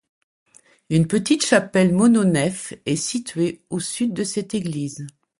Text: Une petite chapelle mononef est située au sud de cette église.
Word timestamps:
Une 0.89 1.05
petite 1.05 1.45
chapelle 1.45 1.93
mononef 1.93 2.73
est 2.87 2.95
située 2.95 3.61
au 3.69 3.79
sud 3.79 4.13
de 4.15 4.23
cette 4.23 4.55
église. 4.55 5.05